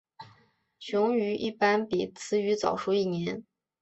[0.79, 3.43] 雄鱼一般比雌鱼早熟一年。